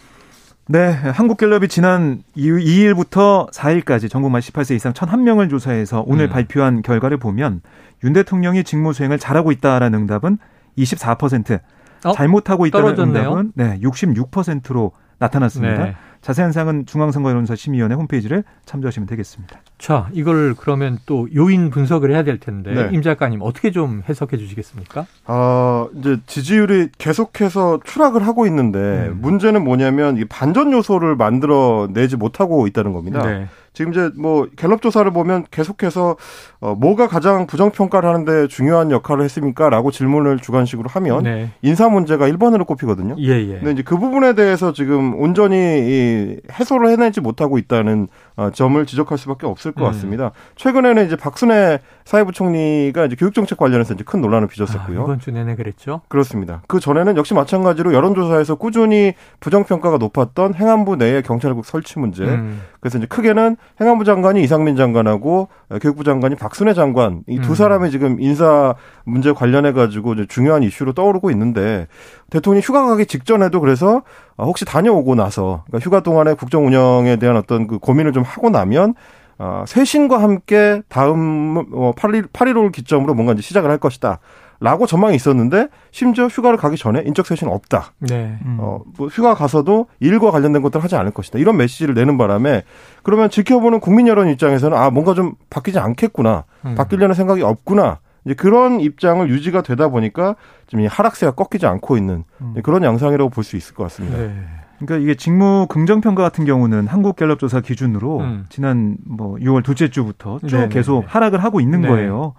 [0.71, 6.31] 네, 한국갤럽이 지난 2일부터 4일까지 전국만 18세 이상 1,001명을 조사해서 오늘 음.
[6.31, 7.63] 발표한 결과를 보면
[8.05, 10.37] 윤 대통령이 직무 수행을 잘하고 있다라는 응답은
[10.77, 11.61] 24%,
[12.05, 12.13] 어?
[12.13, 13.31] 잘못하고 있다는 떨어졌네요.
[13.31, 15.85] 응답은 네, 66%로 나타났습니다.
[15.85, 15.97] 네.
[16.29, 19.61] 자세한 사항은 중앙선거여론조사 심의위원회 홈페이지를 참조하시면 되겠습니다.
[19.79, 22.91] 자, 이걸 그러면 또 요인 분석을 해야 될 텐데 네.
[22.93, 25.07] 임 작가님 어떻게 좀 해석해 주시겠습니까?
[25.25, 29.21] 아, 이제 지지율이 계속해서 추락을 하고 있는데 음.
[29.23, 33.23] 문제는 뭐냐면 이 반전 요소를 만들어 내지 못하고 있다는 겁니다.
[33.27, 33.47] 네.
[33.79, 36.17] 지금 이제 뭐 갤럽 조사를 보면 계속해서
[36.59, 41.51] 어 뭐가 가장 부정 평가를 하는데 중요한 역할을 했습니까라고 질문을 주관식으로 하면 네.
[41.63, 43.15] 인사 문제가 1번으로 꼽히거든요.
[43.21, 43.55] 예, 예.
[43.61, 49.19] 근데 이제 그 부분에 대해서 지금 온전히 이 해소를 해내지 못하고 있다는 어, 점을 지적할
[49.19, 49.87] 수밖에 없을 것 음.
[49.87, 50.31] 같습니다.
[50.57, 55.01] 최근에는 이제 박순애 사회부총리가 이제 교육정책 관련해서 이제 큰 논란을 빚었었고요.
[55.01, 56.03] 아, 이번 주 내내 그랬죠?
[56.09, 56.63] 그렇습니다.
[56.69, 62.25] 그 전에는 역시 마찬가지로 여론조사에서 꾸준히 부정평가가 높았던 행안부 내의 경찰국 설치 문제.
[62.25, 62.63] 음.
[62.81, 65.49] 그래서 이제 크게는 행안부 장관이 이상민 장관하고
[65.81, 67.55] 교육부 장관이 박순애 장관 이두 음.
[67.55, 68.75] 사람의 지금 인사
[69.05, 71.89] 문제 관련해 가지고 중요한 이슈로 떠오르고 있는데
[72.31, 74.03] 대통령이 휴가 가기 직전에도 그래서
[74.37, 78.95] 혹시 다녀오고 나서 그러니까 휴가 동안에 국정 운영에 대한 어떤 그 고민을 좀 하고 나면
[79.39, 84.19] 어, 쇄신과 함께 다음 어, 8일 8.15를 기점으로 뭔가 이제 시작을 할 것이다.
[84.61, 87.93] 라고 전망이 있었는데 심지어 휴가를 가기 전에 인적 쇄신 없다.
[88.01, 88.37] 네.
[88.45, 88.57] 음.
[88.59, 91.39] 어, 뭐 휴가 가서도 일과 관련된 것들을 하지 않을 것이다.
[91.39, 92.65] 이런 메시지를 내는 바람에
[93.05, 96.45] 그러면 지켜보는 국민 여론 입장에서는 아 뭔가 좀 바뀌지 않겠구나.
[96.67, 96.75] 음.
[96.75, 98.01] 바뀌려는 생각이 없구나.
[98.29, 100.37] 이제 그런 입장을 유지가 되다 보니까
[100.67, 102.55] 좀 하락세가 꺾이지 않고 있는 음.
[102.63, 104.19] 그런 양상이라고 볼 수 있을 것 같습니다.
[104.19, 104.35] 네.
[104.79, 108.45] 그러니까 이게 직무 긍정 평가 같은 경우는 한국갤럽 조사 기준으로 음.
[108.51, 110.69] 지난 뭐 6월 둘째 주부터 쭉 네네.
[110.69, 111.89] 계속 하락을 하고 있는 네.
[111.89, 112.35] 거예요.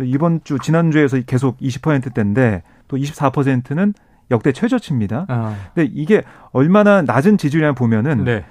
[0.00, 3.94] 이번 주 지난 주에서 계속 20%대인데 또 24%는
[4.32, 5.26] 역대 최저치입니다.
[5.28, 5.54] 아.
[5.72, 8.44] 근데 이게 얼마나 낮은 지지율이냐 보면은 네.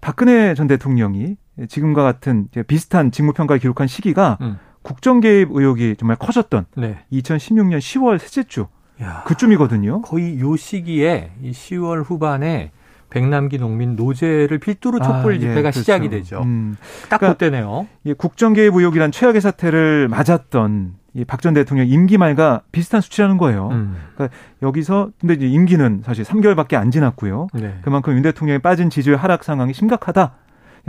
[0.00, 1.36] 박근혜 전 대통령이
[1.68, 4.58] 지금과 같은 비슷한 직무 평가를 기록한 시기가 음.
[4.82, 6.98] 국정 개입 의혹이 정말 커졌던 네.
[7.12, 8.66] 2016년 10월 셋째 주
[9.02, 10.02] 야, 그쯤이거든요.
[10.02, 12.72] 거의 요 시기에 이 10월 후반에
[13.08, 15.80] 백남기 농민 노제를 필두로 촛불 아, 집회가 예, 그렇죠.
[15.80, 16.42] 시작이 되죠.
[16.42, 16.76] 음.
[17.08, 17.88] 딱 그러니까 그때네요.
[18.04, 23.68] 이 국정 개입 의혹이란 최악의 사태를 맞았던 이박전 대통령 임기 말과 비슷한 수치라는 거예요.
[23.72, 23.96] 음.
[24.14, 27.48] 그러니까 여기서 근데 이제 임기는 사실 3개월밖에 안 지났고요.
[27.54, 27.78] 네.
[27.82, 30.34] 그만큼 윤 대통령이 빠진 지지율 하락 상황이 심각하다.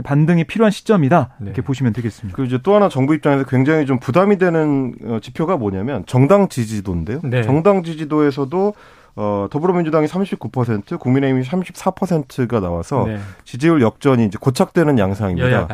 [0.04, 1.66] 반등이 필요한 시점이다 이렇게 네.
[1.66, 2.36] 보시면 되겠습니다.
[2.36, 7.20] 그리고 이제 또 하나 정부 입장에서 굉장히 좀 부담이 되는 어, 지표가 뭐냐면 정당 지지도인데요.
[7.24, 7.42] 네.
[7.42, 8.74] 정당 지지도에서도
[9.14, 13.18] 어, 더불어민주당이 39%, 국민의힘이 34%가 나와서 네.
[13.44, 15.68] 지지율 역전이 이제 고착되는 양상입니다.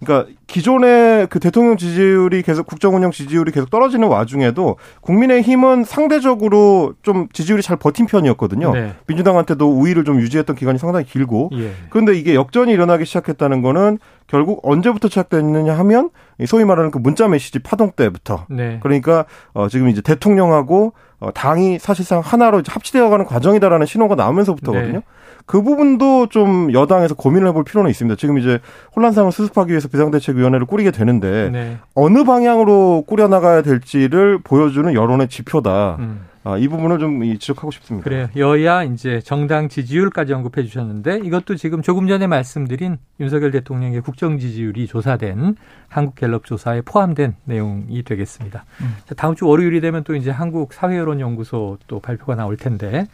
[0.00, 7.26] 그러니까 기존의 그 대통령 지지율이 계속 국정 운영 지지율이 계속 떨어지는 와중에도 국민의힘은 상대적으로 좀
[7.32, 8.72] 지지율이 잘 버틴 편이었거든요.
[8.72, 8.94] 네.
[9.06, 11.50] 민주당한테도 우위를 좀 유지했던 기간이 상당히 길고.
[11.54, 11.72] 예.
[11.90, 16.10] 그런데 이게 역전이 일어나기 시작했다는 거는 결국 언제부터 시작됐느냐 하면
[16.46, 18.46] 소위 말하는 그 문자 메시지 파동 때부터.
[18.48, 18.78] 네.
[18.82, 24.92] 그러니까 어 지금 이제 대통령하고 어, 당이 사실상 하나로 합치되어가는 과정이다라는 신호가 나오면서부터거든요.
[24.92, 25.02] 네.
[25.46, 28.16] 그 부분도 좀 여당에서 고민을 해볼 필요는 있습니다.
[28.16, 28.60] 지금 이제
[28.96, 31.78] 혼란상을 수습하기 위해서 비상대책위원회를 꾸리게 되는데 네.
[31.94, 35.96] 어느 방향으로 꾸려 나가야 될지를 보여주는 여론의 지표다.
[35.98, 36.26] 음.
[36.46, 38.04] 아, 이 부분을 좀 지적하고 싶습니다.
[38.04, 38.28] 그래요.
[38.36, 44.86] 여야 이제 정당 지지율까지 언급해 주셨는데 이것도 지금 조금 전에 말씀드린 윤석열 대통령의 국정 지지율이
[44.86, 45.56] 조사된
[45.88, 48.66] 한국갤럽 조사에 포함된 내용이 되겠습니다.
[48.82, 48.94] 음.
[49.06, 53.06] 자, 다음 주 월요일이 되면 또 이제 한국 사회여론연구소 또 발표가 나올 텐데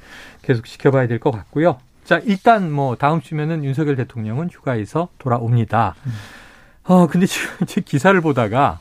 [0.42, 1.78] 계속 지켜봐야 될 것 같고요.
[2.04, 5.94] 자, 일단 뭐 다음 주면은 윤석열 대통령은 휴가에서 돌아옵니다.
[6.06, 6.12] 음.
[6.84, 8.80] 어, 근데 지금 제 기사를 보다가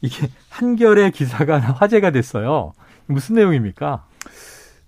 [0.00, 2.72] 이게 한결의 기사가 화제가 됐어요.
[3.06, 4.04] 무슨 내용입니까?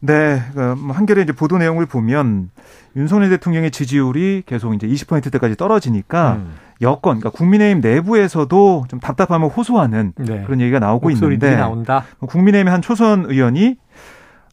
[0.00, 2.50] 네, 그뭐 한겨레 이제 보도 내용을 보면
[2.96, 6.54] 윤석열 대통령의 지지율이 계속 이제 20%대까지 떨어지니까 음.
[6.82, 10.42] 여권, 그러니까 국민의힘 내부에서도 좀 답답함을 호소하는 네.
[10.44, 12.04] 그런 얘기가 나오고 있는데 나온다.
[12.20, 13.76] 국민의힘의 한 초선 의원이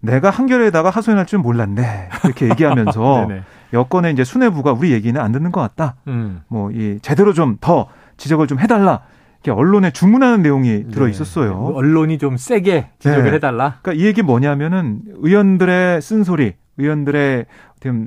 [0.01, 3.29] 내가 한겨레에다가 하소연할 줄 몰랐네 이렇게 얘기하면서
[3.73, 5.95] 여권의 이제 수뇌부가 우리 얘기는 안 듣는 것 같다.
[6.07, 6.41] 음.
[6.47, 9.01] 뭐이 제대로 좀 더 지적을 좀 해달라
[9.51, 11.49] 언론에 주문하는 내용이 들어 있었어요.
[11.49, 11.75] 네.
[11.75, 13.31] 언론이 좀 세게 지적을 네.
[13.33, 13.79] 해달라.
[13.81, 17.45] 그러니까 이 얘기 뭐냐면은 의원들의 쓴소리, 의원들의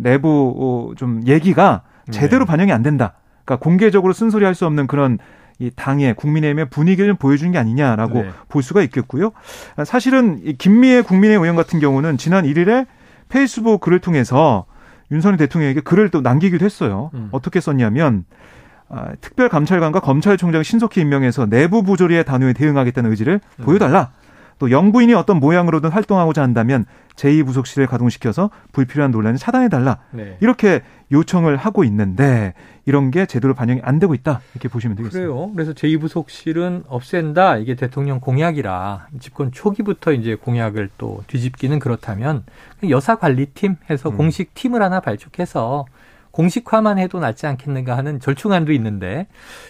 [0.00, 2.12] 내부 어, 좀 얘기가 네.
[2.12, 2.50] 제대로 네.
[2.50, 3.14] 반영이 안 된다.
[3.44, 5.18] 그러니까 공개적으로 쓴소리할 수 없는 그런
[5.58, 8.30] 이 당의 국민의힘의 분위기를 보여주는 게 아니냐라고 네.
[8.48, 9.32] 볼 수가 있겠고요.
[9.84, 12.86] 사실은 김미애 국민의힘 의원 같은 경우는 지난 1일에
[13.28, 14.66] 페이스북 글을 통해서
[15.10, 17.10] 윤석열 대통령에게 글을 또 남기기도 했어요.
[17.14, 17.28] 음.
[17.32, 18.46] 어떻게 썼냐면 아,
[19.20, 23.64] 특별감찰관과 검찰총장 신속히 임명해서 내부 부조리의 단호에 대응하겠다는 의지를 음.
[23.64, 24.10] 보여달라.
[24.58, 29.98] 또 영부인이 어떤 모양으로든 활동하고자 한다면 제2부속실을 가동시켜서 불필요한 논란을 차단해달라.
[30.10, 30.36] 네.
[30.40, 34.40] 이렇게 요청을 하고 있는데 이런 게 제대로 반영이 안 되고 있다.
[34.54, 35.32] 이렇게 보시면 되겠습니다.
[35.32, 35.50] 그래요.
[35.54, 37.58] 그래서 제2부속실은 없앤다.
[37.58, 42.44] 이게 대통령 공약이라 집권 초기부터 이제 공약을 또 뒤집기는 그렇다면
[42.88, 44.16] 여사관리팀 해서 음.
[44.16, 45.86] 공식 팀을 하나 발족해서
[46.30, 49.26] 공식화만 해도 낫지 않겠는가 하는 절충안도 있는데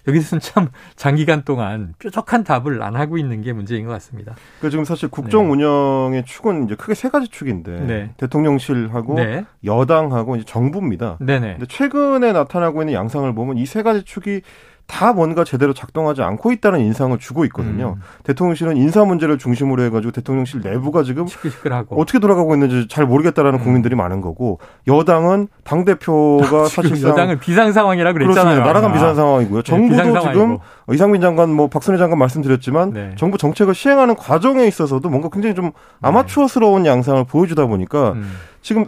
[0.06, 4.34] 여기서는 참 장기간 동안 뾰족한 답을 안 하고 있는 게 문제인 것 같습니다.
[4.58, 5.52] 그러니까 지금 사실 국정 네.
[5.52, 8.10] 운영의 축은 이제 크게 세 가지 축인데 네.
[8.16, 9.44] 대통령실하고 네.
[9.64, 11.18] 여당하고 이제 정부입니다.
[11.20, 11.52] 네네.
[11.52, 14.40] 근데 최근에 나타나고 있는 양상을 보면 이 세 가지 축이
[14.88, 17.96] 다 뭔가 제대로 작동하지 않고 있다는 인상을 주고 있거든요.
[17.98, 18.02] 음.
[18.24, 22.00] 대통령실은 인사 문제를 중심으로 해가지고 대통령실 내부가 지금 시끌시끌하고.
[22.00, 23.64] 어떻게 돌아가고 있는지 잘 모르겠다라는 음.
[23.64, 28.60] 국민들이 많은 거고 여당은 당 대표가 사실상 여당은 비상 상황이라 그랬잖아요.
[28.60, 29.62] 나라간 비상 상황이고요.
[29.62, 30.58] 네, 정부도 네, 지금
[30.90, 33.14] 이상민 장관, 뭐 박순애 장관 말씀드렸지만 네.
[33.18, 35.72] 정부 정책을 시행하는 과정에 있어서도 뭔가 굉장히 좀 네.
[36.00, 38.32] 아마추어스러운 양상을 보여주다 보니까 음.
[38.62, 38.86] 지금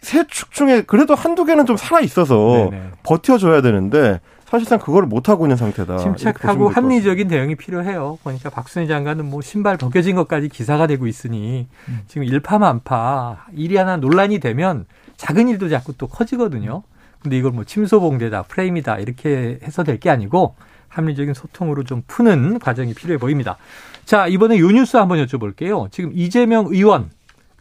[0.00, 2.70] 세축 중에 그래도 한두 개는 좀 살아 있어서
[3.02, 5.98] 버텨줘야 되는데 사실상 그걸 못 하고 있는 상태다.
[5.98, 8.18] 침착하고 합리적인 대응이 필요해요.
[8.24, 12.00] 보니까 박순희 장관은 뭐 신발 벗겨진 것까지 기사가 되고 있으니 음.
[12.08, 14.86] 지금 일파만파 일이 하나 논란이 되면
[15.16, 16.82] 작은 일도 자꾸 또 커지거든요.
[17.22, 20.54] 근데 이걸 뭐 침소봉대다, 프레임이다 이렇게 해서 될 게 아니고
[20.88, 23.56] 합리적인 소통으로 좀 푸는 과정이 필요해 보입니다.
[24.04, 25.92] 자, 이번에 요 뉴스 한번 여쭤볼게요.
[25.92, 27.10] 지금 이재명 의원,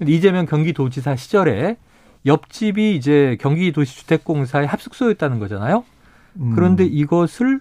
[0.02, 1.78] 이재명 경기도지사 시절에
[2.26, 5.84] 옆집이 이제 경기도시주택공사의 합숙소였다는 거잖아요.
[6.40, 6.54] 음.
[6.56, 7.60] 그런데 이것을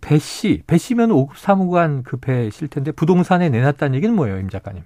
[0.00, 4.82] 배 씨, 배 씨면 5급 사무관 급해실 텐데 부동산에 내놨다는 얘기는 뭐예요, 임 작가님?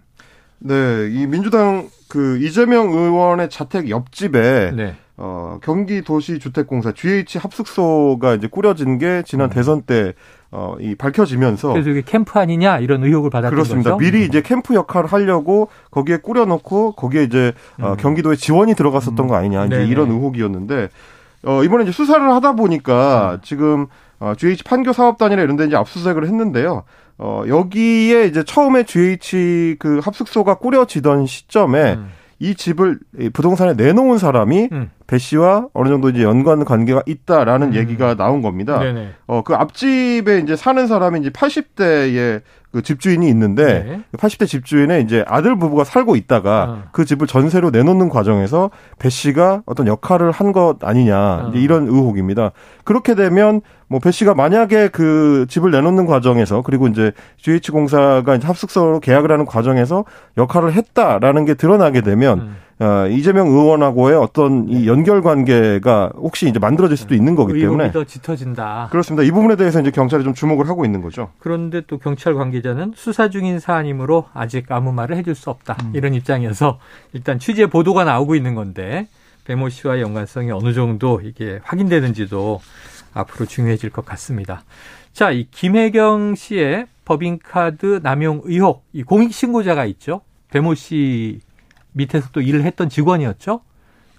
[0.58, 4.96] 네, 이 민주당 그 이재명 의원의 자택 옆집에 네.
[5.16, 9.50] 어, 경기도시주택공사 GH 합숙소가 이제 꾸려진 게 지난 음.
[9.50, 10.14] 대선 때
[10.50, 13.90] 어, 이 밝혀지면서 그래서 이게 캠프 아니냐 이런 의혹을 받았던 그렇습니다.
[13.92, 13.98] 거죠.
[13.98, 14.28] 미리 음.
[14.28, 17.96] 이제 캠프 역할을 하려고 거기에 꾸려놓고 거기에 이제 어, 음.
[17.96, 19.28] 경기도에 지원이 들어갔었던 음.
[19.28, 20.88] 거 아니냐 이제 이런 의혹이었는데
[21.46, 23.40] 어, 이번에 이제 수사를 하다 보니까 음.
[23.42, 23.86] 지금
[24.18, 26.84] 어, GH 판교 사업단이나 이런 데 이제 압수수색을 했는데요.
[27.18, 32.10] 어, 여기에 이제 처음에 GH 그 합숙소가 꾸려지던 시점에 음.
[32.40, 32.98] 이 집을
[33.32, 34.90] 부동산에 내놓은 사람이 음.
[35.06, 37.74] 배 씨와 어느 정도 이제 연관 관계가 있다라는 음.
[37.74, 38.78] 얘기가 나온 겁니다.
[38.78, 39.08] 네네.
[39.26, 44.00] 어, 그 앞집에 이제 사는 사람이 이제 80대의 그 집주인이 있는데 네.
[44.16, 46.82] 80대 집주인의 이제 아들 부부가 살고 있다가 어.
[46.90, 51.52] 그 집을 전세로 내놓는 과정에서 배 씨가 어떤 역할을 한 것 아니냐 어.
[51.54, 52.50] 이런 의혹입니다.
[52.84, 59.00] 그렇게 되면 뭐 배 씨가 만약에 그 집을 내놓는 과정에서 그리고 이제 GH공사가 이제 합숙소로
[59.00, 60.04] 계약을 하는 과정에서
[60.36, 62.56] 역할을 했다라는 게 드러나게 되면 음.
[62.80, 64.86] 어, 이재명 의원하고의 어떤 이 네.
[64.86, 68.88] 연결 관계가 혹시 이제 만들어질 수도 있는 거기 때문에 더 짙어진다.
[68.90, 69.22] 그렇습니다.
[69.22, 71.30] 이 부분에 대해서 이제 경찰이 좀 주목을 하고 있는 거죠.
[71.38, 75.76] 그런데 또 경찰 관계자는 수사 중인 사안이므로 아직 아무 말을 해줄 수 없다.
[75.84, 75.92] 음.
[75.94, 76.80] 이런 입장이어서
[77.12, 79.06] 일단 취재 보도가 나오고 있는 건데
[79.44, 82.60] 배모 씨와의 연관성이 어느 정도 이게 확인되는지도
[83.12, 84.64] 앞으로 중요해질 것 같습니다.
[85.12, 90.22] 자, 이 김혜경 씨의 법인카드 남용 의혹, 이 공익신고자가 있죠.
[90.50, 91.40] 배모 씨
[91.94, 93.60] 밑에서 또 일을 했던 직원이었죠.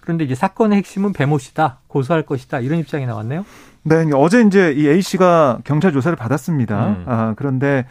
[0.02, 3.46] 그런데 이제 사건의 핵심은 배모 씨다, 고소할 것이다 이런 입장이 나왔네요.
[3.84, 6.88] 네, 어제 이제 이 A 씨가 경찰 조사를 받았습니다.
[6.88, 7.04] 음.
[7.08, 7.86] 아, 그런데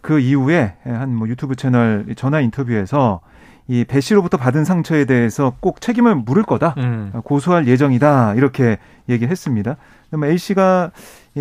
[0.00, 3.20] 그 이후에 한 뭐 유튜브 채널 전화 인터뷰에서
[3.70, 7.12] 이 배 씨로부터 받은 상처에 대해서 꼭 책임을 물을 거다, 음.
[7.24, 8.78] 고소할 예정이다 이렇게
[9.10, 9.76] 얘기했습니다.
[10.10, 10.90] 그러면 A 씨가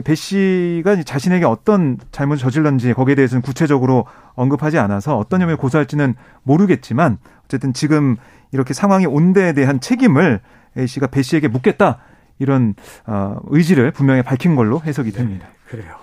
[0.03, 7.17] 배 씨가 자신에게 어떤 잘못을 저질렀는지 거기에 대해서는 구체적으로 언급하지 않아서 어떤 혐의를 고소할지는 모르겠지만
[7.45, 8.17] 어쨌든 지금
[8.51, 10.41] 이렇게 상황이 온 데에 대한 책임을
[10.77, 11.99] A 씨가 배 씨에게 묻겠다
[12.39, 12.75] 이런
[13.05, 15.47] 어, 의지를 분명히 밝힌 걸로 해석이 됩니다.
[15.47, 15.95] 네, 그래요.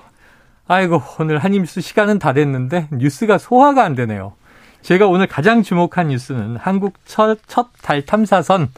[0.66, 4.32] 아이고 오늘 한임수 시간은 다 됐는데 뉴스가 소화가 안 되네요.
[4.82, 8.68] 제가 오늘 가장 주목한 뉴스는 한국 첫 달 탐사선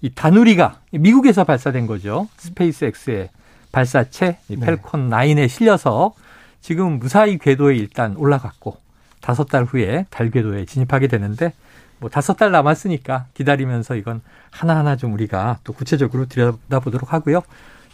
[0.00, 2.28] 이 다누리가 미국에서 발사된 거죠.
[2.36, 3.30] 스페이스 X의
[3.72, 4.56] 발사체 네.
[4.56, 6.14] 팰컨 9에 실려서
[6.60, 8.76] 지금 무사히 궤도에 일단 올라갔고
[9.20, 11.52] 다섯 달 후에 달 궤도에 진입하게 되는데
[11.98, 17.42] 뭐 다섯 달 남았으니까 기다리면서 이건 하나하나 좀 우리가 또 구체적으로 들여다보도록 하고요.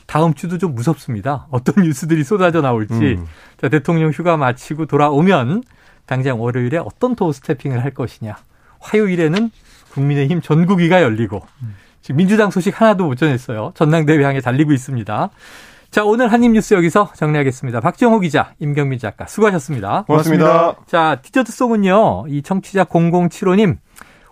[0.06, 1.46] 다음 주도 좀 무섭습니다.
[1.50, 2.94] 어떤 뉴스들이 쏟아져 나올지.
[2.94, 3.26] 음.
[3.60, 5.62] 자, 대통령 휴가 마치고 돌아오면
[6.06, 8.36] 당장 월요일에 어떤 도어 스태핑을 할 것이냐.
[8.80, 9.50] 화요일에는
[9.92, 11.76] 국민의힘 전국위가 열리고 음.
[12.02, 13.72] 지금 민주당 소식 하나도 못 전했어요.
[13.74, 15.30] 전당대회 향해 달리고 있습니다.
[15.90, 17.80] 자, 오늘 한입 뉴스 여기서 정리하겠습니다.
[17.80, 20.04] 박정호 기자, 임경민 작가, 수고하셨습니다.
[20.06, 20.76] 고맙습니다.
[20.86, 23.78] 자, 디저트송은요, 이 청취자 0075님,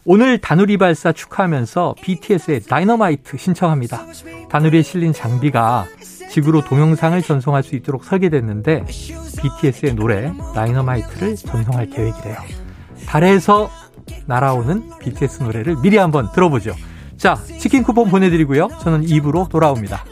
[0.04, 4.06] 오늘 다누리 발사 축하하면서 BTS의 다이너마이트 신청합니다.
[4.48, 5.86] 다누리에 실린 장비가
[6.30, 8.84] 지구로 동영상을 전송할 수 있도록 설계됐는데
[9.60, 12.36] BTS의 노래 다이너마이트를 전송할 계획이래요.
[13.06, 13.68] 달에서
[14.26, 16.74] 날아오는 BTS 노래를 미리 한번 들어보죠.
[17.18, 18.68] 자, 치킨 쿠폰 보내드리고요.
[18.80, 20.04] 저는 입으로 돌아옵니다.